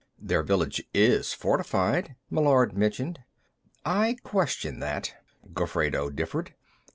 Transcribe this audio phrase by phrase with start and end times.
[0.17, 3.19] "Their village is fortified," Meillard mentioned.
[3.85, 5.13] "I question that,"
[5.53, 6.55] Gofredo differed.